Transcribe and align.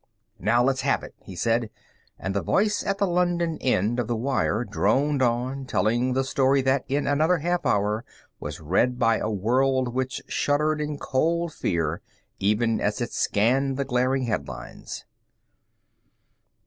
"Now 0.39 0.63
let's 0.63 0.81
have 0.81 1.03
it," 1.03 1.13
he 1.21 1.35
said, 1.35 1.69
and 2.17 2.33
the 2.33 2.41
voice 2.41 2.83
at 2.83 2.97
the 2.97 3.05
London 3.05 3.59
end 3.61 3.99
of 3.99 4.07
the 4.07 4.15
wire 4.15 4.63
droned 4.63 5.21
on, 5.21 5.67
telling 5.67 6.13
the 6.13 6.23
story 6.23 6.63
that 6.63 6.83
in 6.87 7.05
another 7.05 7.37
half 7.37 7.67
hour 7.67 8.03
was 8.39 8.59
read 8.59 8.97
by 8.97 9.19
a 9.19 9.29
world 9.29 9.89
which 9.93 10.23
shuddered 10.27 10.81
in 10.81 10.97
cold 10.97 11.53
fear 11.53 12.01
even 12.39 12.81
as 12.81 12.99
it 12.99 13.13
scanned 13.13 13.77
the 13.77 13.85
glaring 13.85 14.23
headlines. 14.23 15.05